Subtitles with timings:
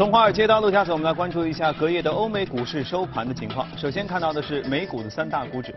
[0.00, 3.68] 从华尔街到陆家嘴，我们来关注一下隔夜的欧美股市收盘的情况。
[3.76, 5.74] 首先看到的是美股的三大股指，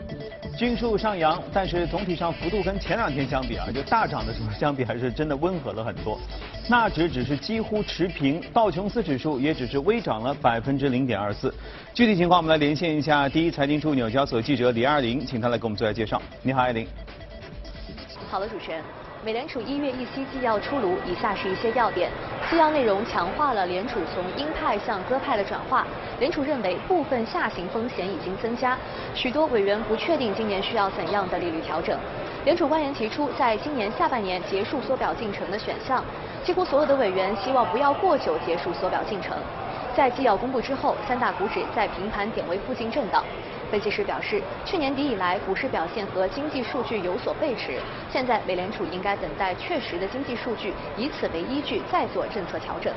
[0.57, 6.17] 均数上扬，但是总体上幅度跟前两天相比啊，就大涨的时候相比还是真的温和了很多。
[6.69, 11.53] 纳指只是几乎持平，道琼斯指数也只是微涨了百分之零点二四。
[11.93, 16.21] 具体情况我们来连线一下第一财经驻纽交所记者李二玲，请她来给我们做下介绍。
[16.41, 16.87] 你好，艾玲。
[18.31, 18.81] 好的，主持人。
[19.25, 22.11] 美联储一月议息纪要出炉，以下是一些要点。
[22.49, 25.87] 纪要内容强化了联储从鹰派向鸽派的转化。
[26.19, 28.77] 联储认为部分下行风险已经增加，
[29.15, 31.97] 许多委员不确定今年需要怎样的利率调整。
[32.43, 36.03] 联储官员提出在今年下半年结束缩表进程的选项，
[36.43, 39.37] 几乎所有的委员希望不要过久结束缩表进程。
[39.95, 43.23] 在纪要公布之后，三大股指在平盘点位附近震荡。
[43.71, 47.79] 分析师表示，去年底以来股市表现和经济数据有所背驰，
[48.11, 52.93] 现在美联储应该等待确实的经济数据，以此为依据再做政策调整。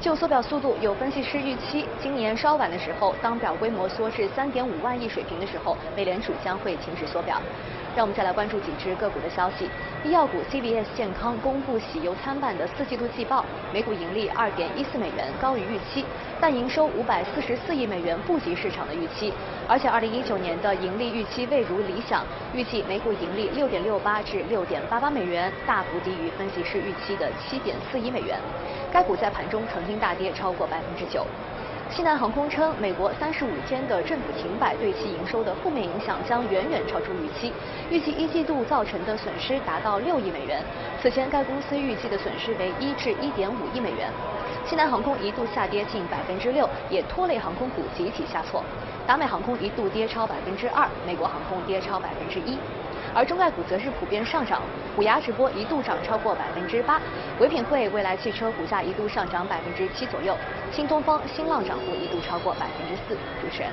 [0.00, 7.40] 就缩表速度，有分析师预期，今年稍晚的时候，当表规模缩至三点五万亿水平的时候，美联储将会停止缩表。
[7.96, 9.70] 让我们再来关注几只个股的消息。
[10.04, 16.04] 医药股 CVS 健康公布喜忧参半的四季度季报，每股盈利二点一四美元，高于预期，
[16.40, 19.32] 但营收五百四十四亿美元不及市场的预期，
[19.68, 28.38] 而且二零一九年的盈利预期未如理想，预计每股盈利六点六八至六点八八美元，大幅低于分析师预期的七点四一美元。
[28.92, 31.24] 该股在盘中曾经大跌超过百分之九。
[31.90, 37.52] 西南航空称，美国三十五天的政府停摆对其营收的负面影响将远远超出预期，
[37.88, 40.60] 预计一季度造成的损失达到六亿美元。
[41.00, 44.10] 此前该公司预计的损失为一至一点五亿美元。
[44.66, 48.64] 西南航空一度下跌近百分之六，也拖累航空股集体下挫。
[49.06, 52.56] 达美航空一度跌超百分之二，美国航空跌超百分之一。
[53.14, 54.60] 而中概股则是普遍上涨，
[54.96, 57.00] 虎牙直播一度涨超过百分之八，
[57.38, 60.36] 唯品会、蔚来汽车股价一度上涨百分之七左右，
[60.72, 63.14] 新东方、新浪涨幅一度超过百分之四。
[63.40, 63.70] 主持人，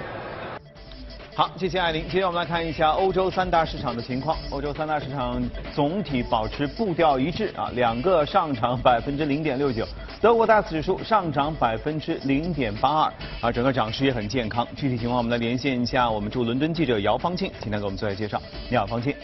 [1.35, 2.07] 好，谢谢艾琳。
[2.07, 5.41] 接着我们来看一下欧洲三大市场的情况，欧洲三大市场
[5.73, 9.88] 总体保持步调一致啊，两个上涨百分之零点六九。
[10.22, 14.68] 德国 DAX 指数上涨百分之零点八二，啊，整个涨势也很健康。
[14.76, 18.40] 具体情况，我们来连线一下我们驻伦敦记者姚方庆，今天给我们做下介绍。
[18.70, 19.16] 你好，方庆。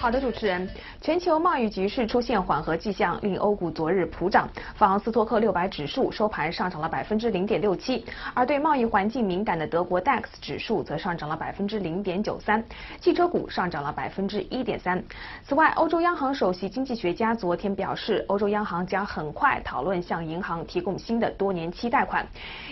[0.00, 0.68] 好的，主持人。
[1.00, 4.48] 全球贸易局势出现缓和迹象，令欧股昨日普涨。
[4.76, 12.64] 法郎斯托克六百指数收盘上涨了百分之零点六七，而对贸易环境敏感的德国 DAX 指数则上涨了百分之零点九三。
[13.00, 15.02] 汽车股上涨了百分之一点三。
[15.44, 22.24] 此外，欧洲央行首席经济学家昨天表示，欧洲央行将很快讨论向银行提供新的多年期贷款。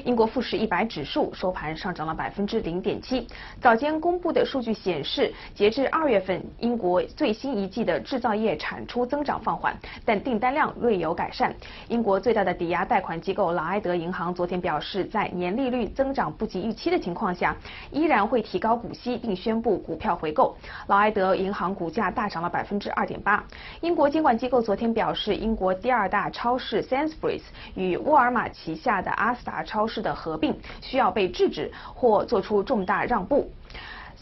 [0.04, 3.26] 英国富时一百指数收盘上涨了百分之零点七。
[3.60, 11.52] 早间公布的数据显示，截至二月份，英国最新一季的制造业产出增长放缓，但订单量略有改善。
[11.88, 17.56] 英国最大的抵押贷款机构劳埃德银行昨天表示，在年利率增长不及预期的情况下，
[17.90, 20.54] 依然会提高股息，并宣布股票回购。
[20.88, 23.42] 劳埃德银行股价大涨了百分之二点八。
[23.80, 27.40] 英国监管机构昨天表示，英国第二大超市 Sainsbury's
[27.74, 33.50] 与沃尔玛旗下的阿斯达超市的合并需要被制止或做出重大让步。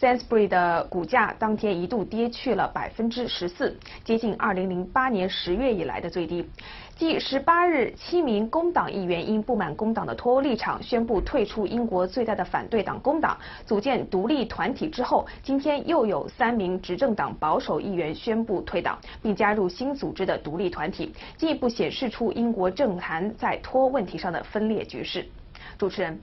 [0.05, 6.47] Sainsbury 的股价当天一度跌去了百分之十四，接近二零零八年十月以来的最低。
[6.95, 13.35] 继十八日七名工党议员因不满工党的脱欧立场，宣布退出英国最大的反对党工党，
[13.65, 25.27] 组建独立团体之后，今天又有三名执政党保守议员宣布退党，并加入新组织的独立团体，进一步显示出英国政坛在脱欧问题上的分裂局势。
[25.79, 26.21] 主持人。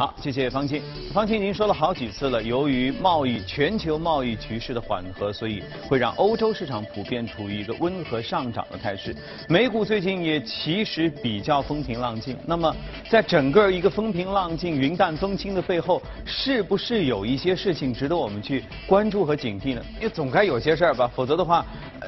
[0.00, 0.80] 好，谢谢方清。
[1.12, 9.14] 方清已经说了好几次了，由于贸易全球贸易局势的缓和，所以会让欧洲市场普遍处于一个温和上涨的态势。
[9.46, 12.34] 美股最近也其实比较风平浪静。
[12.46, 12.74] 那么，
[13.10, 19.82] 在整个一个风平浪静、云淡风轻的背后，是不是有一些事情值得我们去关注和警惕呢？
[20.00, 21.62] 也总该有些事儿吧，否则的话，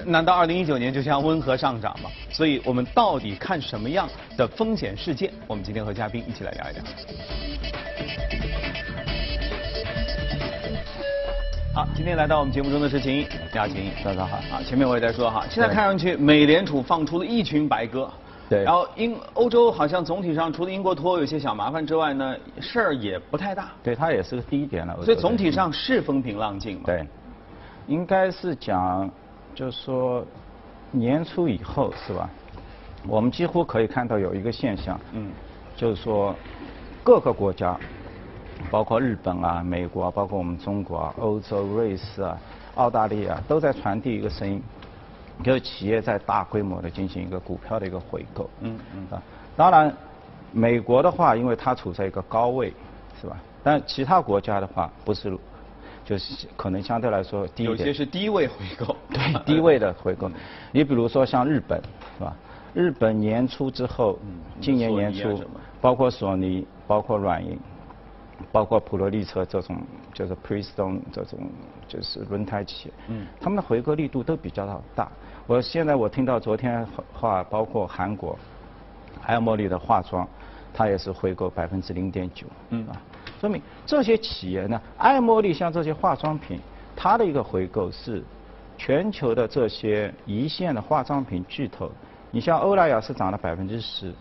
[0.07, 2.09] 难道二零一九年就像温和上涨吗？
[2.31, 5.31] 所以我们到底看什么样的风险事件？
[5.47, 7.82] 我们今天和嘉宾一起来聊一聊。
[11.75, 14.37] 好，今天来到我们节目中的是秦毅，你好，秦毅，大家好。
[14.55, 18.11] 啊，前面我也在说哈，现在看上去美联储放出了一群白鸽，
[18.51, 18.63] 对。
[18.63, 23.69] 然后英欧洲好像总体上除了英国脱欧有些小麻烦之外呢，事儿也不太大。
[23.83, 24.95] 对，它也是个低点了。
[25.03, 26.83] 所以总体上是风平浪静嘛。
[26.85, 27.07] 对，
[27.87, 29.11] 应该是讲，
[29.55, 30.23] 就是说
[30.91, 32.29] 年初以后是吧？
[33.09, 35.31] 我们几乎可以看到有一个现象，嗯，
[35.75, 36.37] 就是说。
[37.05, 37.77] 各个国家，
[38.71, 42.39] 包括日本啊、美国啊，包括我们中国啊、欧洲、瑞士啊、
[42.77, 44.63] 澳大利亚，都在传递一个声音，
[45.43, 48.49] 就是企业在大规模的进行一个股票的一个回购。
[48.61, 49.07] 嗯嗯。
[49.11, 49.21] 啊，
[49.57, 49.93] 当然
[50.53, 52.73] 美国的话，因为它处在一个高位，
[53.21, 53.37] 是吧？
[53.65, 55.37] 但其他国家的话，不是，
[56.05, 57.79] 就是可能相对来说低一点。
[57.79, 58.97] 有些是低位回购。
[59.11, 60.31] 对，低位的回购。
[60.71, 61.83] 你比如说像日本，
[62.17, 62.37] 是吧？
[62.75, 64.17] 日本年初之后，
[64.61, 65.45] 今年年初，
[65.81, 67.59] 包括索尼，包括软银，
[68.51, 69.77] 包括普罗利车这种，
[70.13, 71.39] 就是 Prestone 这种，
[71.89, 75.11] 就是轮胎企业，嗯，他们的回购力度都比较的大。
[75.47, 78.39] 我现在我听到昨天话，包括韩国，
[79.23, 80.27] 爱茉莉的化妆，
[80.73, 82.97] 它也是回购百分之零点九，嗯啊，
[83.41, 86.61] 说明这些企业呢，爱茉莉像这些化妆品，
[86.97, 88.23] 它的一个回购是
[88.79, 91.91] 全球的这些一线的化妆品巨头。
[92.31, 94.13] 你像欧莱雅是涨了百分之十，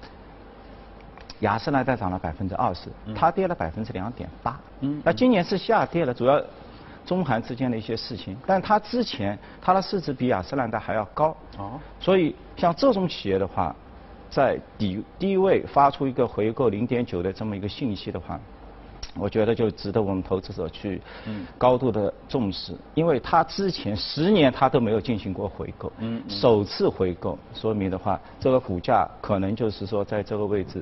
[1.41, 4.59] 雅诗兰黛涨了百分之二十，它跌了百分之两点八。
[4.79, 6.41] 嗯，那今年是下跌了，主要
[7.05, 11.35] 中韩之间的一些事情，但它之前它的市值比雅诗兰黛还要高。
[11.57, 13.75] 哦，所以像这种企业的话，
[14.29, 18.39] 在低低位发出一个回购零点九的这么一个信息的话。
[19.17, 21.01] 我觉得就值得我们投资者去
[21.57, 25.91] 高度的重视，因为他之前十年他都没有进行过回购，
[26.29, 30.81] 首次回购，说明的话，这个股价可能就是说在这个位置，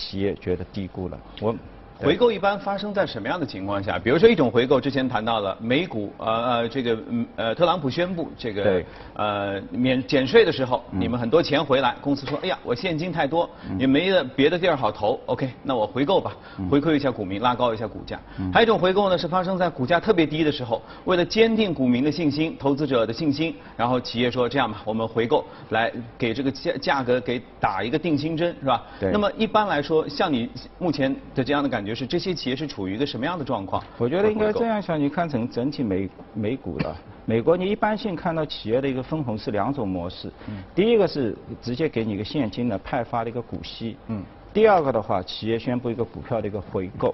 [0.00, 1.20] 企业觉得低估了。
[1.42, 1.54] 我。
[2.02, 3.98] 回购一般发生在什么样的情况下？
[3.98, 6.98] 比如说一种回购，之前谈到了美股，呃呃，这个
[7.36, 8.82] 呃特朗普宣布这个
[9.14, 13.48] 呃免减税的时候，你们很多钱回来，公司说，哎呀，我现金太多，
[13.78, 16.34] 也没的别的地儿好投，OK，那我回购吧，
[16.70, 18.18] 回馈一下股民，拉高一下股价。
[18.52, 28.82] 还有一种回购呢，是发生在股价特别低的时候，为了坚定股民的信心、投资者的信心，然后企业说这样吧，我们回购来给这个价价格给打一个定心针，是吧？
[28.98, 29.10] 对。
[29.12, 30.48] 那么一般来说，像你
[30.78, 31.89] 目前的这样的感觉。
[31.90, 33.82] 就是这些企业是处于一个什么样的状况？
[33.98, 36.94] 我觉得应该这样想，你看成整体美美股的
[37.26, 40.32] 美国，你一般性看到企业的一个分红是两种模式。
[40.48, 40.62] 嗯。
[40.72, 43.96] 第一个是直接给你一个现金的派发的一个股息。
[44.06, 44.22] 嗯。
[44.54, 47.12] 第二个的话，企业宣布一个股票的一个回购。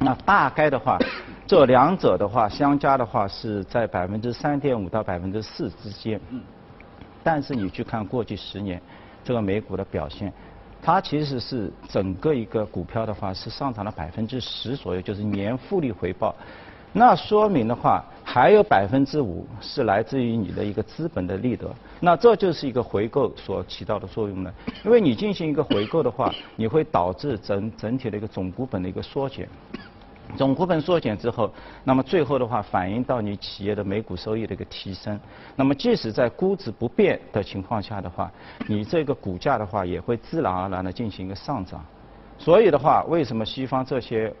[0.00, 0.98] 那大概的话，
[1.46, 6.20] 这两者的话相加的话是在百分之三点五到百分之四之间。
[6.30, 6.40] 嗯。
[7.22, 8.82] 但是你去看过去十年
[9.22, 10.32] 这个美股的表现。
[10.84, 16.34] 它其实是整个一个股票的话是上涨了百分之十左右，就是年复利回报。
[16.92, 21.74] 那说明的话，还有百分之五是来自于你的一个资本的利得。
[22.00, 24.52] 那这就是一个回购所起到的作用呢。
[24.84, 29.48] 因为你进行一个回购的话，你会导致整整体的一个总股本的一个缩减。
[30.36, 31.50] 总股本缩减之后，
[31.84, 35.18] 那么最后的话反映到你企业的每股收益的一个提升。
[35.54, 38.30] 那么即使在估值不变的情况下的话，
[38.66, 41.84] 你这个股价的话也会自然而然的进行一个上涨。
[42.36, 44.32] 所以的话，为什么西方这些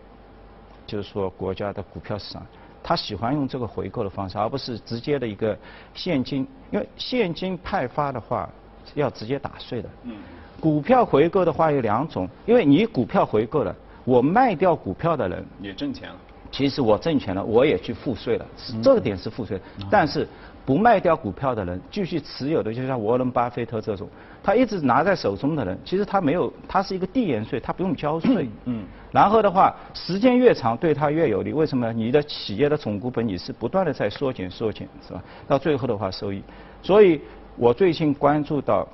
[0.86, 2.44] 就是说国家的股票市场，
[2.82, 5.56] 他喜欢用这个回购的方式，而不是直接的一个
[5.94, 6.46] 现金？
[6.70, 8.50] 因为现金派发的话
[8.94, 9.88] 要直接打税的。
[10.02, 10.16] 嗯。
[10.60, 13.74] 股票回购的话有两种，因为你股票回购了。
[14.04, 16.16] 我卖掉股票的人也挣钱了，
[16.50, 19.60] 其实我挣钱了，我也去付税了，是这个点是付税。
[19.90, 20.28] 但是
[20.64, 24.08] 不卖掉股票的人，继续持有的，就像沃伦巴菲特这种，
[24.42, 28.48] 他一直拿在手中的人，其实他没有，他是一个递延税，他不用交税。
[28.66, 28.84] 嗯。
[29.10, 31.92] 然后的话，时间越长对他越有利，为什么？
[31.92, 35.22] 你的企业的总股本你是不断的在缩减缩减，是吧？
[35.46, 36.42] 到最后的话收益。
[36.82, 37.20] 所以
[37.56, 38.86] 我最近关注到，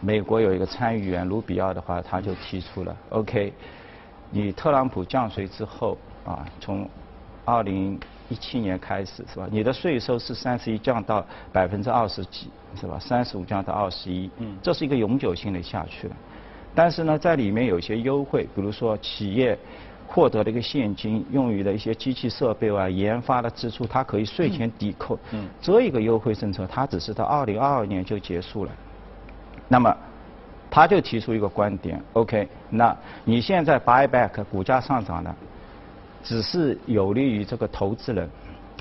[0.00, 3.52] 美国有一个参议员卢比奥的话，他就提出了 OK。
[4.30, 6.88] 你特朗普降税之后啊，从
[7.44, 9.48] 二零一七年开始是吧？
[9.50, 12.98] 你的税收是三十一降到百分之二十几是吧？
[12.98, 16.16] 三十五降到二十一，嗯，这是一个永久性的下去了。
[16.74, 19.58] 但是呢，在里面有些优惠，比如说企业
[20.06, 25.18] 获得了一个现金，用于的一些机器设备啊、研发的支出，它可以税前抵扣。
[25.30, 28.72] 嗯，这一个优惠政策，它只是到二零二二年就结束了。
[29.68, 29.96] 那么。
[30.70, 35.34] 他就提出一个观点，OK，那你现在 buy back 股价上涨了，
[36.22, 38.28] 只是有利于这个投资人，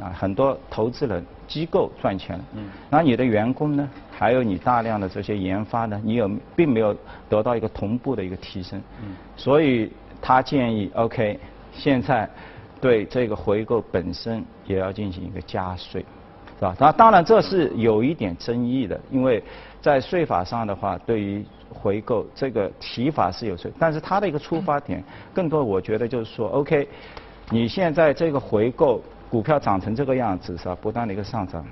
[0.01, 2.37] 啊，很多投资人机构赚钱。
[2.37, 6.95] 了，嗯，那你的员工呢，还有你大量的这些研发呢，你有并没有
[7.29, 9.91] 得到一个同步的一个提升，嗯，所以
[10.21, 11.39] 他建议 OK，
[11.71, 12.29] 现在
[12.81, 16.05] 对这个回购本身也要进行一个加税，
[16.59, 16.75] 是吧？
[16.79, 19.41] 那当然这是有一点争议的，因为
[19.87, 25.01] 在税法上的话，对于回购这个提法是有税，但是它的一个出发点，
[25.33, 26.85] 更多我觉得就是说，OK，
[27.49, 30.77] 你现在这个回购股票涨成这个样子是吧？
[30.81, 31.65] 不断的一个上涨，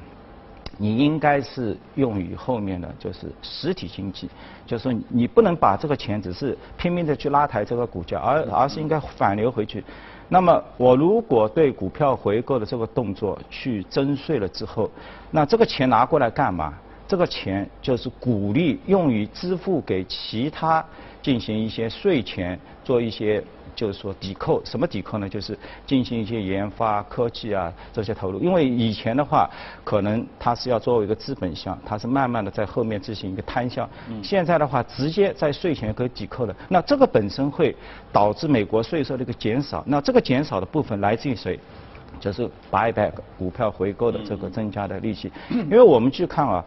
[0.78, 4.30] 你应该是用于后面的就是实体经济，
[4.66, 9.84] 就是说你不能把这个钱只是拼命的去拉抬这个股价，而而是应该反流回去。
[10.30, 14.90] 那么我如果对股票回购的这个动作去征税了之后，
[15.32, 16.74] 那这个钱拿过来干嘛？
[17.16, 20.84] 这这个钱就是鼓励用于支付给其他
[21.22, 23.42] 进行一些税前做一些。
[23.74, 25.28] 就是说抵扣，什么抵扣呢？
[25.28, 28.40] 就是进行一些研发、科技啊这些投入。
[28.40, 29.50] 因为以前的话，
[29.84, 33.90] 可能它是要作为一个资本项，它是慢慢的在后面进行一个摊销。
[34.24, 36.56] 现在的话，直接在税前可以抵扣的。
[36.70, 37.76] 那这个本身会
[38.14, 39.84] 导致美国税收的一个减少。
[39.86, 41.60] 那这个减少的部分来自于谁？
[42.18, 45.30] 就是 buyback 股票回购的这个增加的利息。
[45.50, 46.64] 因为我们去看啊，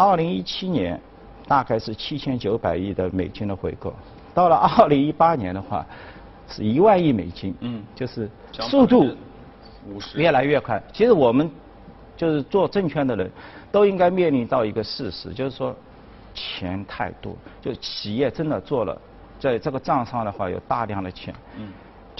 [0.00, 1.00] 二零一七年
[1.46, 3.92] 大概是七千九百亿的美金的回购，
[4.32, 5.84] 到了二零一八年的话。
[6.52, 9.14] 是一万亿美金，嗯，就是速度
[10.16, 10.82] 越来越快。
[10.92, 11.48] 其实我们
[12.16, 13.30] 就是做证券的人，
[13.70, 15.72] 都应该面临到一个事实，就是说
[16.34, 19.00] 钱太多，就企业真的做了，
[19.38, 21.32] 在这个账上的话有大量的钱。
[21.56, 21.68] 嗯。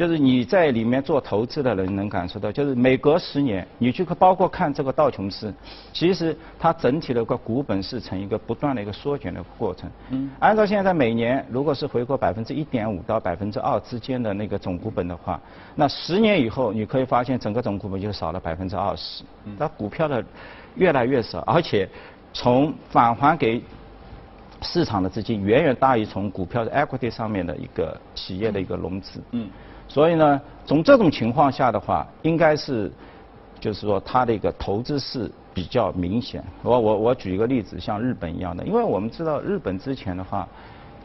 [0.01, 5.53] 就是你在里面做投资的人能感受到，就是每隔十年，你去包括看这个道琼斯，
[5.93, 9.91] 其实它整体的个股本是呈一个不断的一个缩减的过程。
[10.09, 10.31] 嗯。
[10.39, 15.39] 按照现在每年如果是回购百分之一点五到百分之二之间的那个总股本的话，
[15.75, 19.23] 那十年以后你可以发现整个总股本就少了百分之二十。
[19.45, 19.55] 嗯。
[19.59, 20.25] 那股票的
[20.77, 21.87] 越来越少，而且
[22.33, 23.63] 从返还给
[24.63, 29.21] 市场的资金远远大于从股票的 equity 上面的一个企业的一个融资。
[29.33, 29.47] 嗯。
[29.91, 32.89] 所以呢，从这种情况下的话，应该是，
[33.59, 36.41] 就是说它的一个投资是比较明显。
[36.63, 40.47] 我我我举一个例子，像日本一样的，因为我们知道日本之前的话，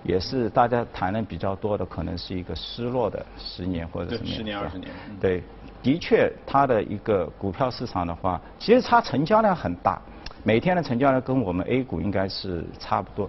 [0.04, 4.30] 也是大家谈的比较多的，可能是一个失落的十年或者什么。
[4.30, 4.92] 十年二十年。
[5.20, 5.42] 对，
[5.82, 10.00] 的确它的一个股票市场的话，其实它成交量很大，
[10.44, 13.28] 每天的成交量跟我们 A 股应该是差不多，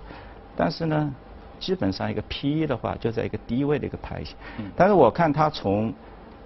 [0.54, 1.14] 但是呢。
[1.58, 4.36] 基本上一个 P/E 的话，就在一个低位的一个排型。
[4.76, 5.92] 但是我看它从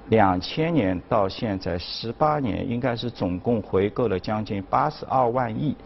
[0.08, 5.76] 两千年到现在十八年，应该是总共回购了将近八十二万亿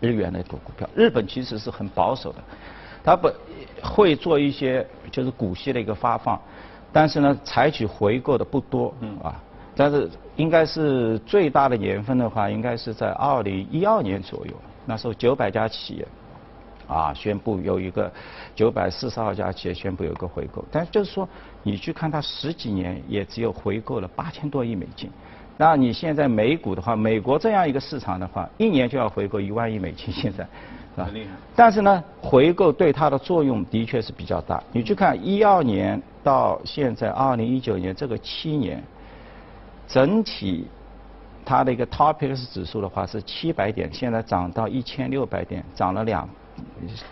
[0.00, 0.88] 日元的一个股票。
[0.94, 2.38] 日本其实是很保守的，
[3.02, 3.32] 它不
[3.82, 6.40] 会做一些就是股息的一个发放，
[6.92, 9.34] 但是呢，采取回购的不多啊。
[9.74, 14.52] 但是应该是最大的年份的话，应该是在二零一二年左右，
[14.84, 16.06] 那时候九百家企业。
[16.86, 18.10] 啊，宣布有一个
[18.54, 21.28] 九百四十二家企业宣布有一个回购，但就是说，
[21.62, 25.10] 你去看它十几年也只有回购了八千多亿美金。
[25.58, 30.44] 那你现在美股的话，美国这样一个市场的话，一年就要回购一万亿美金，现在
[30.96, 31.10] 是吧？
[31.54, 34.62] 但是呢，回购对它的作用的确是比较大。
[34.72, 38.82] 你去看一二年到现在二零一九年这个七年，
[39.86, 40.66] 整体
[41.44, 46.28] 它的一个 TOPIX 指数的话是七百点，现在涨到一千六百点，涨了两。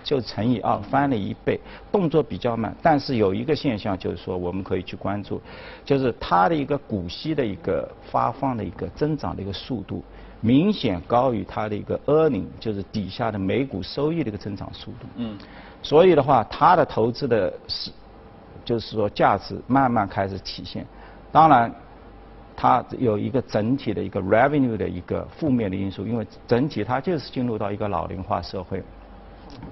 [0.03, 1.59] 就乘以二，翻了一倍，
[1.91, 2.75] 动作比较慢。
[2.83, 5.41] 但是有一个现象，就是说我们可以去关注，
[5.85, 10.03] 就是它的一个股息的一个发放的一个增长的一个速度，
[10.41, 15.07] 明显高于它的一个 earning，就是底下的每股收益的一个增长速度。
[15.17, 15.39] 嗯。
[15.83, 17.91] 所以的话，它的投资的是，
[18.65, 20.87] 就是说价值慢慢开始体现。
[21.33, 21.73] 当然，
[22.55, 28.83] 它有一个整体的一个 revenue 的一个负面的因素，因为整体它就是进入到一个老龄化社会。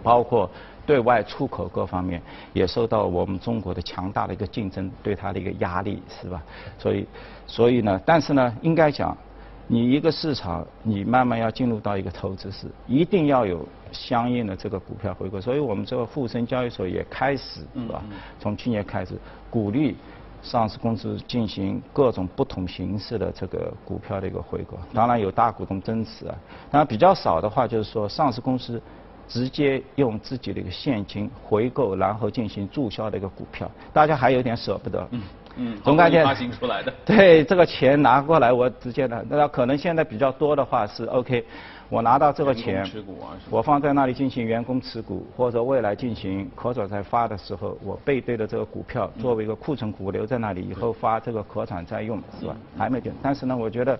[0.03, 0.51] 包括
[0.87, 2.23] 对外出口各方面
[2.55, 6.43] 也受到我们中国的强大的一个竞争对它的一个压力，是吧？
[6.79, 7.07] 所以，
[7.47, 9.15] 所以呢，但是呢，应该讲，
[9.67, 15.39] 你一个市场你慢慢要进入到一个投资市，一定要有相应的这个股票回购。
[15.39, 18.03] 所以我们这个沪深交易所也开始，是吧？
[18.41, 19.15] 从去年开始
[19.51, 19.95] 鼓励
[20.41, 24.79] 上市公司进行各种不同形式的这个股票的一个回购。
[24.95, 26.35] 当然有大股东增持啊，
[26.71, 28.81] 当然比较少的话就是说上市公司。
[29.29, 35.07] 直接用自己的一个现金回购，然后进行注销的一个股票，大家还有点舍不得。
[35.11, 35.23] 嗯
[35.61, 36.95] 嗯，总感觉发行出来的。
[37.05, 39.25] 对，这个钱拿过来，我直接的。
[39.29, 41.45] 那可能现在比较多的话是 OK，
[41.89, 42.89] 我拿到这个钱，
[43.51, 52.57] 我放在那里进行员工持股，或者未来进行可转债发的时候，我背对的这个股票作为一个库存股留在那里，以后发这个可转债用，是吧？
[52.77, 53.13] 还没定。
[53.21, 53.99] 但是呢，我觉得。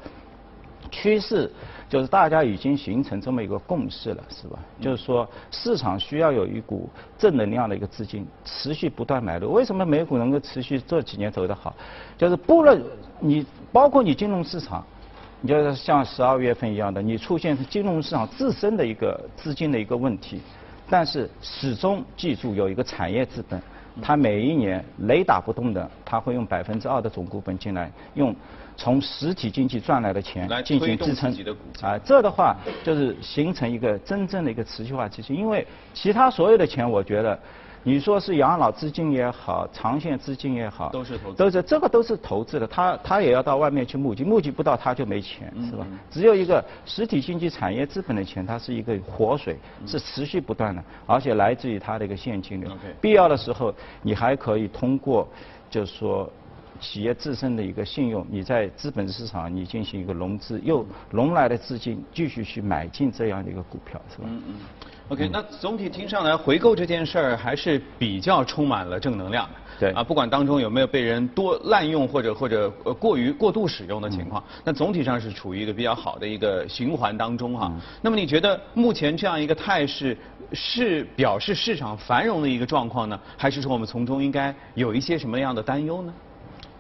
[0.91, 1.51] 趋势
[1.89, 4.59] 就是大家已经形成这么一个共识了，是吧？
[4.81, 9.53] 就是说市场需要有一股正能量的一个资金持续不断买入。
[9.53, 11.75] 为什么美股能够持续这几年走得好？
[12.17, 12.83] 就是不论
[13.21, 14.85] 你包括你金融市场，
[15.41, 20.41] 你就是像十二月份一样的，你出现金融市场自身的一个资金的一个问题，
[20.91, 23.61] 但是始终记住有一个产业资本，
[24.03, 28.35] 它每一年雷打不动的，它会用百分之二的总股本进来用。
[28.81, 31.35] 从实体经济赚来的钱进行支撑，
[31.83, 35.35] 啊，这的话就是形成一个真正的一个持续化机制。
[35.35, 37.37] 因为其他所有的钱，我觉得
[37.89, 45.87] 你说是养老资金也好，长线资金也好，都是投资都是这个都是投资的，他他也要到外面去募集，募集不到他就没钱，是吧？
[46.11, 52.71] 只有一个实体经济产业资本的钱，它是一个活水，是持续不断的，而且来自于它的一个现金流。
[53.01, 55.27] 必要的时候，你还可以通过，
[55.71, 56.31] 就是说。
[56.81, 64.29] 企业自身的一个信用，你在资本市场你进行一个融资，又融来的资金继续去买进这样的一个股票，是吧？
[64.29, 64.55] 嗯嗯。
[65.09, 69.53] OK，那总体听上来回购这件事儿还是比较充满了正能量的。
[69.81, 69.91] 对。
[69.93, 77.73] 啊，不管当中有没有被人多滥用或者或者呃过于过度使用的情况，那总体上是处于一个比较好的一个循环当中哈。
[78.03, 80.15] 那么你觉得目前这样一个态势
[80.53, 86.13] 是表示市场繁荣的一个状况呢，还是说我们从中应该有一些什么样的担忧呢？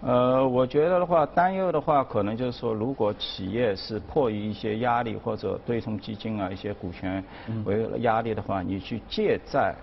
[0.01, 7.23] 呃，我觉得的话，担忧的话，可能就是说，如果企业是迫于一些压力或者对冲基金啊一些股权
[7.65, 9.75] 为压力的话，你去借债，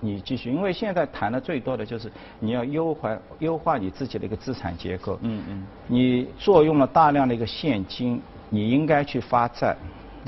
[0.00, 5.18] 你继续，因为现在谈的最多的就是你要优化优化你自己的一个资产结构。
[5.20, 5.66] 嗯嗯。
[5.86, 9.76] 你作用了大量的一个现金，你应该去发债。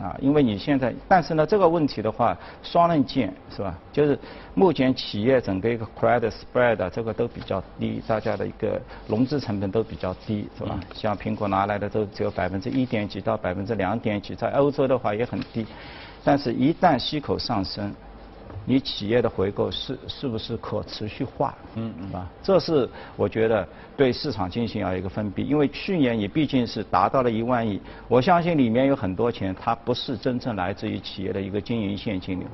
[0.01, 3.77] 啊，因为你现在，但是呢，这个问题的话，双刃剑是吧？
[3.93, 4.19] 就是
[4.55, 10.81] 目前企业整个一个 credit spread 这个都比较低，大家的一个融资成本都比较低，是吧？
[10.95, 15.67] 像苹果拿来的都只有百分之一点几到百分之两点几，在欧洲的话也很低，
[16.25, 17.95] 但是一旦息口上升。
[18.65, 21.55] 你企业的回购是是不是可持续化？
[21.75, 23.67] 嗯嗯啊，这是我觉得
[23.97, 32.49] 对市场进行要一个封闭，因为去年你毕竟是达到了一万亿，我相信里面有很多钱，它不是真正来自于企业的一个经营现金流，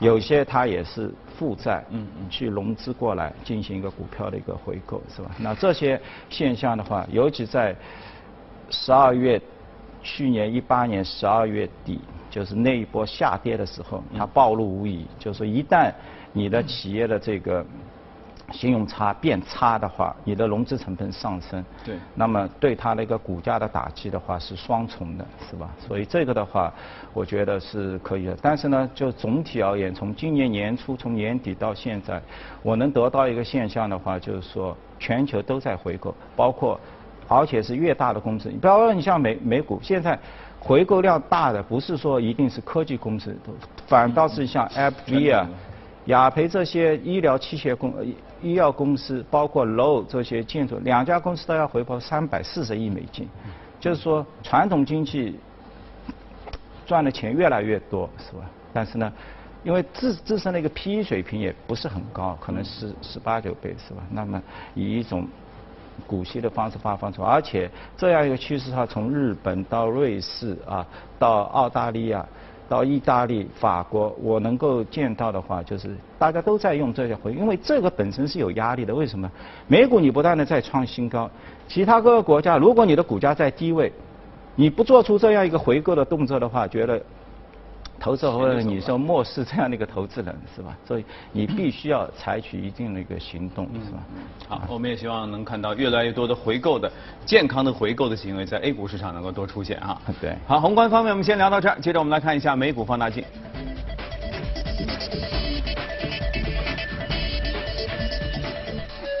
[0.00, 5.30] 有些它也是负债，嗯嗯，去融资过来进行一个股票的一个回购，是吧？
[5.38, 7.76] 那这些现象的话，尤其在
[8.70, 9.40] 十二月，
[10.02, 12.00] 去年一八年十二月底。
[12.32, 15.06] 就是那一波下跌的时候，它暴露无遗。
[15.18, 15.92] 就是一旦
[16.32, 17.62] 你的企业的这个
[18.50, 25.68] 信用差变差的话，你的融资成本上升，对，那么对它的一个股价的打击的话是双重的，是吧？
[25.78, 26.72] 所以这个的话，
[27.12, 28.34] 我觉得是可以的。
[28.40, 32.18] 但是呢，就总体而言，从今年年初从年底到现在，
[32.62, 36.80] 我能得到一个现象的话，就是说全球都在回购，包括
[37.28, 40.18] 而且是越大的公司，你不要说你像美美股现在。
[40.64, 43.36] 回购量大的不是说一定是科技公司，
[43.88, 45.48] 反倒是像 FB 啊、
[46.04, 47.92] 雅培这些医疗器械公、
[48.40, 53.28] 医药公司，包括 Low 这些建筑，两家公司都要回报三百四十亿美金，
[53.80, 55.36] 就是说传统经济
[56.86, 58.48] 赚的钱越来越多，是吧？
[58.72, 59.12] 但是呢，
[59.64, 64.02] 因为自自身的一个 PE 水平也不是很高，可能是十八九倍，是吧？
[64.10, 64.40] 那么
[64.74, 65.26] 以一种
[66.06, 70.86] 股息的方式发放出来，而且这样一个趋势，它从日本到瑞士啊，
[71.18, 72.24] 到澳大利亚，
[72.68, 78.94] 到意大利、法国，我能够见到的话，就是大家都在用这些回，因为这个本身是有压力的。
[78.94, 79.30] 为什么？
[79.68, 81.30] 美股你不断的在创新高，
[81.68, 83.92] 其他各个国家，如果你的股价在低位，
[84.54, 87.02] 你不做出这样一个回购的动作的话，觉得。
[88.02, 90.76] 投资或者你说漠视这样的一个投资人是吧？
[90.84, 93.98] 所以你必须要采取一定的一个行动是吧？
[94.48, 96.90] 好，我们也希望能看到越来越多的回购的
[97.24, 100.00] 健康的回购的行为在 A 股市场能够多出现啊。
[100.20, 100.36] 对。
[100.48, 103.22] 好，宏观方面我们先聊到这儿，接着我们来看一下美股放大镜。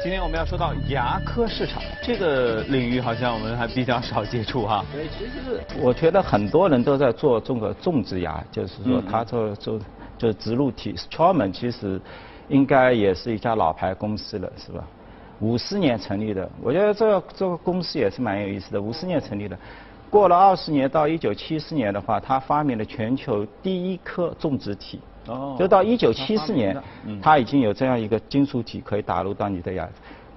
[0.02, 4.84] 今天我们要说到牙科市场这个领域，好像我们还比较少接触哈。
[4.92, 9.80] 对，其实我觉得很多人都在做这个种植牙，就是说他做做
[10.18, 10.92] 就植入体。
[10.94, 12.00] Straumann 其实
[12.48, 14.82] 应该也是一家老牌公司了，是吧？
[15.38, 18.82] 五四年成立的，我觉得这个这个公司也是蛮有意思的。
[18.82, 19.56] 五四年成立的，
[20.12, 25.00] 过了二十年，到一九七四年的话，他发明了全球第一颗种植体。
[25.26, 26.76] 哦，就到一九七四年，
[27.22, 29.88] 它已经有这样一个金属体可以打入到你的牙，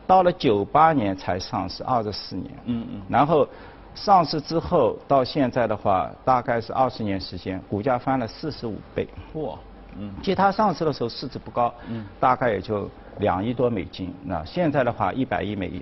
[0.08, 2.52] 到了九八年才上市，二十四年。
[2.68, 3.02] 嗯嗯。
[3.10, 3.46] 然后
[3.94, 9.06] 上市之后到现在的话，大概是二十年时间，股价翻了四十五倍。
[9.34, 9.60] 哇，
[10.00, 10.10] 嗯。
[10.22, 14.14] 其实它上市的时候市值不高，嗯，大概也就两亿多美金。
[14.24, 15.82] 那现在的话，一百亿美元。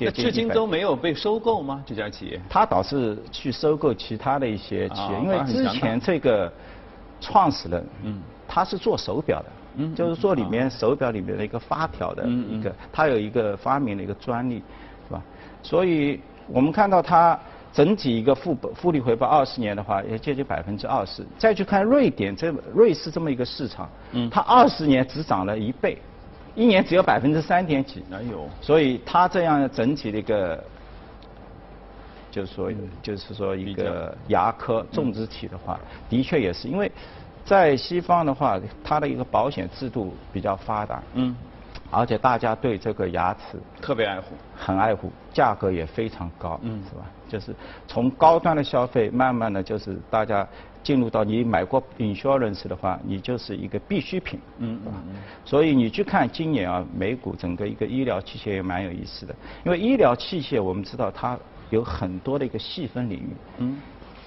[0.00, 1.82] 那至今都没有被收购吗？
[1.86, 2.40] 这家企业？
[2.48, 6.52] 他倒是去收购其他的一些企业，因为之前这个。
[7.24, 14.56] 创始人，嗯，他是做手表的，嗯，就是做里面手表里面的一个发条的一个，他有一个发明的一个专利，
[15.06, 15.22] 是吧？
[15.62, 17.38] 所以我们看到它
[17.72, 21.24] 整体一个复复利回报二十年的话，也接近百分之二十。
[21.38, 25.96] 再去看瑞典这瑞士这么一个市场，嗯，它二十年只涨了一倍，
[26.54, 28.48] 一年只有百分之三点几，哎呦？
[28.60, 30.62] 所以它这样整体的一个。
[32.30, 36.90] 就是说，就是说一个牙科种植体的话，的确也是因为
[37.44, 41.36] 在西方的话，它的一个保险制度比较发达，嗯，
[41.90, 47.04] 而且大家对这个牙齿特别爱护，很爱护，价格也非常高，嗯，是吧？
[47.28, 47.54] 就是
[47.86, 50.48] 从高端的消费，慢慢的就是大家
[50.82, 55.14] 进入到你买过 insurance 的话，你就是一个必需品，嗯嗯嗯。
[55.44, 61.38] 所以你去看今年啊，美股整个一个医疗器械也蛮有意思的，因为医疗器械我们知道它
[61.70, 63.80] 有很多的一个细分领域，嗯。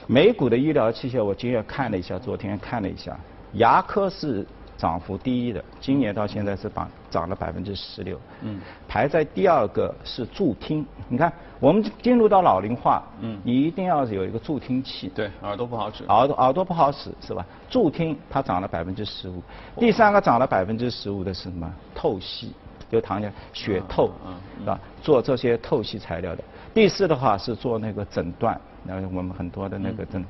[0.07, 3.17] 美股的医疗器械，我今天看了一下，昨天看了一下，
[3.53, 4.45] 牙科是
[4.77, 8.19] 涨幅第一的，今年到现在是涨涨了百分之十六。
[8.41, 8.59] 嗯。
[8.87, 15.11] 排在第二个是助听，你看我们进入到老龄化，嗯，你一定要有一个助听器。
[15.15, 16.03] 对，耳朵不好使。
[16.05, 17.45] 耳朵耳朵不好使是吧？
[17.69, 19.41] 助听它涨了百分之十五。
[19.77, 21.73] 第三个涨了百分之十五的是什么？
[21.93, 22.53] 透析，
[22.91, 24.11] 就糖尿血透，
[24.59, 24.79] 是吧？
[25.01, 26.43] 做这些透析材料的。
[26.73, 28.59] 第四的话是做那个诊断。
[28.87, 30.23] 然后我们很多的那个真，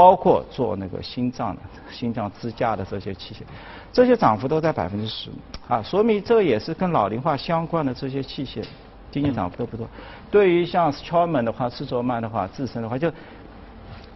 [0.00, 1.60] 包括做那个心脏的、
[1.92, 3.40] 心脏支架的这些器械，
[3.92, 5.28] 这些涨幅都在百分之十
[5.68, 8.64] 啊，说明这也是跟老龄化相关的这些器械，
[9.10, 9.86] 今年涨幅都不多。
[10.30, 13.12] 对于像 Straumann 的话、施卓曼的话、自身的话，就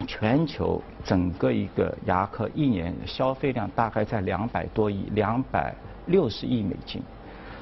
[0.07, 5.71] 全球整个一个牙科一年消费量大概在两百多亿、两百
[6.07, 6.99] 六十亿美金。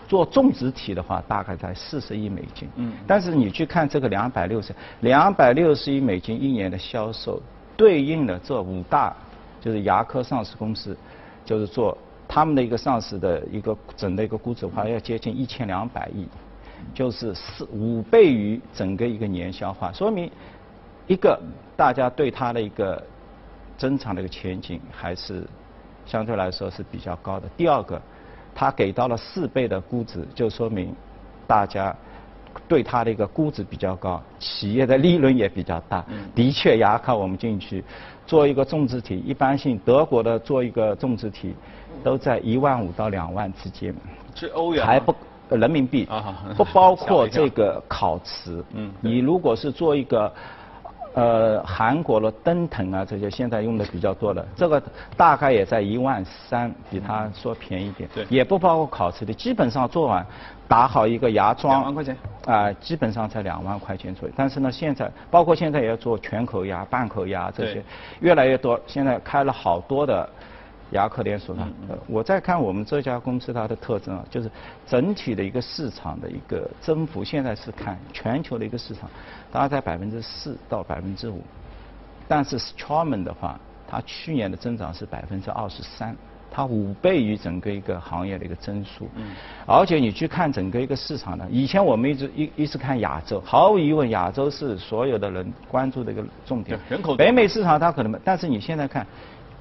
[0.08, 2.70] 做种植体的话，大概在四十亿美金。
[2.78, 2.94] 嗯。
[3.06, 7.42] 但是你去看这个两百六十两百六十亿美金一年的销售，
[7.84, 9.14] 对应的这五大
[9.60, 10.96] 就是牙科上市公司，
[11.44, 11.98] 就是做
[12.30, 16.26] 他们的一个上市的一个整的一个估值的话，要接近一千两百亿，
[16.94, 20.32] 就是四五倍于整个一个年消化，说明
[21.08, 21.38] 一个
[21.76, 23.04] 大家对它的一个
[23.78, 25.46] 增长的一个前景还是
[26.06, 27.50] 相对来说是比较高的。
[27.58, 28.02] 第二个。
[28.56, 30.96] 他给到了四倍的估值，就说明
[31.48, 31.92] 大家
[32.68, 36.04] 对它的一个估值比较高，企业的利润也比较大。
[36.34, 37.84] 的确，牙科我们进去
[38.26, 41.56] 做一个种植体，一般性德国的做一个种植体
[42.04, 43.94] 都在一万五到两万之间。
[44.36, 45.16] 是欧元还不
[45.50, 46.08] 人民币，
[46.56, 48.64] 不包括这个烤瓷。
[48.74, 50.32] 嗯，你如果是做一个。
[51.16, 54.82] 呃，韩国的灯腾啊，这些现在用的比较多的，这个
[55.16, 60.26] 大概也在一万三，比他说便宜点，对，也不包括烤瓷的，基本上做完
[60.74, 64.34] 打好一个牙桩，两万块钱，啊，基本上才两万块钱左右。
[64.36, 67.84] 但是呢，现在包括现在也要做全口牙、半口牙这些，
[68.22, 70.28] 越来越多，现在开了好多的。
[70.92, 71.64] 牙科连锁的，
[72.06, 74.52] 我再看我们这家公司它的特征啊，就是
[74.86, 79.10] 整体的一个市场的一个增幅，现在是看全球的一个市场，
[79.52, 81.42] 大概在百分之四到百分之五，
[82.28, 86.16] 但是 Straumann 的话，它去年的增长是百分之二十三，
[86.54, 89.10] 它五倍于整个一个行业的一个增速。
[89.16, 89.32] 嗯。
[89.66, 96.80] 而且你去看整个一个市场呢，以前我们一直一一直看亚洲，毫无疑问亚洲是所有的人关注的一个重点。
[96.88, 97.16] 人口。
[97.16, 99.06] 北美市场它可能，但是你现在看。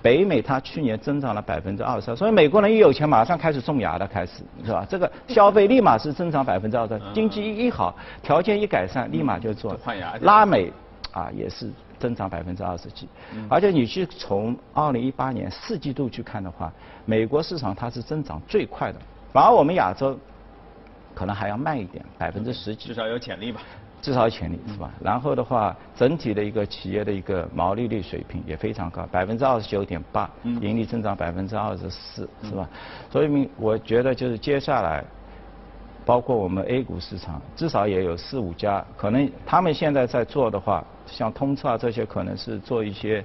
[0.02, 4.84] 北美它去年增长了百分之二十，所以美国人一有钱马上开始种牙了开始，是吧？
[4.90, 9.78] 这个消费立马是增长百分之二十，经济一好，条件一改善，立马就做。
[9.84, 10.12] 换牙。
[10.22, 10.72] 拉美
[11.12, 11.70] 啊也是
[12.02, 13.06] 增长百分之二十几，
[13.48, 16.72] 而且你去从二零一八年四季度去看的话，
[17.04, 18.98] 美国市场它是增长最快的，
[19.32, 20.18] 反而我们亚洲
[21.14, 22.88] 可能还要慢一点，百分之十几。
[22.88, 23.60] 至少有潜力吧。
[24.02, 24.90] 至少有潜力是吧？
[25.00, 32.68] 然后的话，整体的一个企业的一个毛利率水平也非常高，百分之二十九点八，盈利增长百分之二十四，是吧？
[33.12, 35.04] 所以，我觉得就是接下来，
[36.04, 43.24] 包括我们 A 股市场，至少也有四五家，可能他们现在在做的话，像通策啊这些，可能是做一些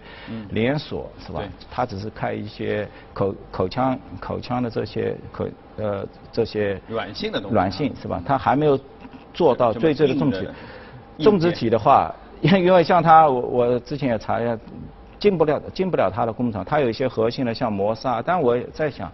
[0.49, 1.41] 连锁，是吧？
[1.71, 8.21] 他只是开一些口口腔口腔的这些口呃这些软性的东西，软性是吧？
[8.25, 8.79] 他还没有。
[9.33, 10.51] 做到最最的种植，
[11.19, 12.11] 种植体的话，
[12.41, 14.57] 因 因为像他，我我之前也查一下，
[15.19, 19.11] 进不了进不了他的工厂，他有一些核心的像磨砂，但我在想，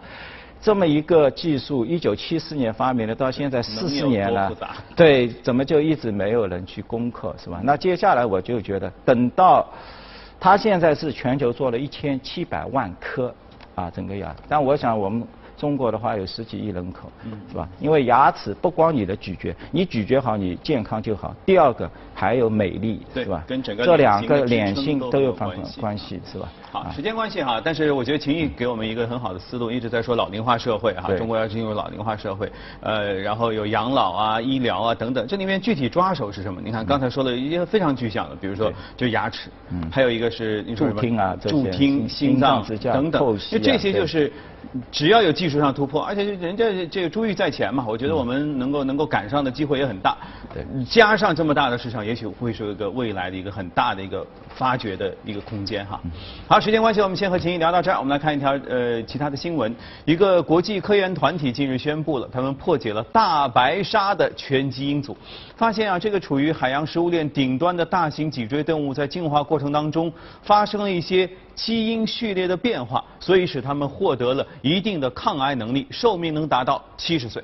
[0.63, 4.49] 这么一个技术，一九七四年发明的，到现在四十年了，
[4.95, 7.60] 对，怎么就一直没有人去攻克，是吧？
[7.62, 9.67] 那接下来我就觉得，等到
[10.39, 13.36] 它现在是全球做了一千七百万颗
[13.76, 15.28] 啊，整个牙，但我想我们。
[15.58, 17.12] 中国的话有十几亿人口，
[17.50, 17.68] 是吧？
[17.80, 21.36] 因为牙齿不光你的咀嚼，你咀嚼好，你健康就好。
[21.46, 23.44] 第二个还有美丽，是吧？
[23.48, 26.50] 跟整个这两个脸型都有关关系，是吧？
[26.72, 36.60] 好，时间关系哈，但是我觉得秦毅给我们一个很好的思路，一直在说老龄化社会哈，中国要进入老龄化社会，呃，然后有养老啊、医疗啊等等，这里面具体抓手是什么？
[36.63, 44.32] 你看刚才说的一些非常具象的，比如说就牙齿，嗯，还有一个是助听啊，助听、心脏等等，就这些就是
[44.91, 50.17] 只要有技术上突破，而且人家这个珠玉在前嘛，我觉得我们能够能够赶上的机会也很大。
[50.54, 55.99] 对，加上这么大的市场，也许会是一个未来的一个很大的一个发掘的一个空间哈。
[56.47, 57.97] 好，时间关系，我们先和秦毅聊到这儿。
[57.97, 59.73] 我们来看一条呃其他的新闻。
[60.06, 65.15] 一个国际科研团体近日宣布了，他们破解了大白鲨的全基因组，
[65.56, 77.44] 发现啊，这个处于海洋食物链顶端的大型脊椎动物在进化过程当中发生了一些基因序列的变化，所以使它们获得了一定的抗癌能力，寿命能达到七十岁。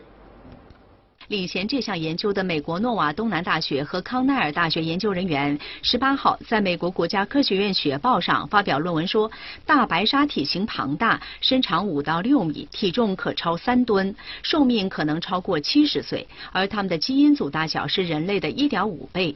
[1.27, 9.29] 领衔这项研究的美国诺瓦东南大学和康奈尔大学研究人员，十八号在美国国家科学院学报上发表论文说，
[9.63, 19.35] 大白鲨体型庞大，身长五到六米，体重可超三吨，寿命可能超过七十岁，而它们的基因组大小是人类的一点五倍。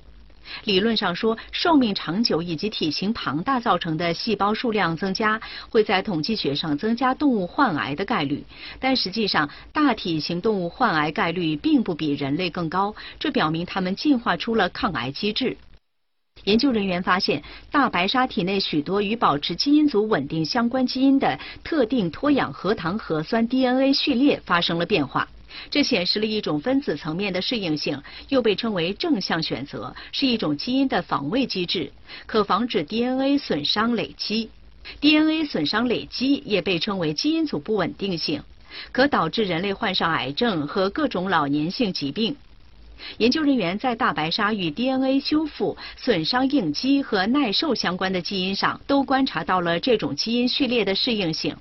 [0.66, 8.44] 理论上说，寿命长久以及体型庞大造成的细胞数量增加，会在统计学上增加动物患癌的概率。
[8.80, 15.58] 但实际上，大体型动物患癌概率并不比人类更高，这表明它们进化出了抗癌机制。
[16.46, 25.28] 研究人员发现，大白鲨体内许多与保持基因组稳定相关基因的特定脱氧核糖核酸 DNA 序列发生了变化。
[25.70, 31.92] 这显示了一种分子层面的适应性，又被称为正向选择，是一种基因的防卫机制，
[32.26, 34.50] 可防止 DNA 损伤累积。
[35.00, 38.44] DNA 损伤累积也被称为基因组不稳定性，
[38.92, 42.36] 可导致人类患上癌症和各种老年性疾病。
[43.18, 51.56] 研究人员在大白鲨与 DNA 修复、损伤应激和耐受相关的基因上，都观察到了这种基因序列的适应性。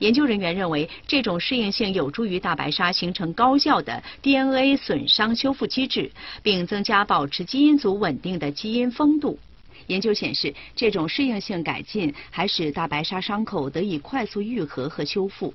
[0.00, 6.10] 研究人员认为，这种适应性有助于大白鲨形成高效的 DNA 损伤修复机制，
[6.42, 9.38] 并增加保持基因组稳定的基因丰度。
[9.86, 15.54] 研究显示，这种适应性改进还使大白鲨伤口得以快速愈合和修复。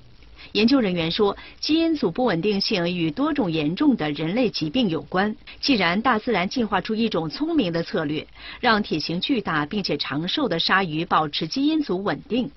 [0.52, 5.34] 研究人员说，基因组不稳定性与多种严重的人类疾病有关。
[5.60, 8.26] 既然大自然进化出一种聪明的策略，
[8.60, 12.50] 让体型巨大并且长寿的鲨鱼保持基因组稳定。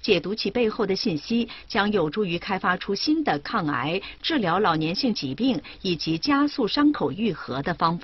[0.00, 7.98] 解读其背后的信息，将有助于开发出新的抗癌、治疗老年性疾病以及加速伤口愈合的方。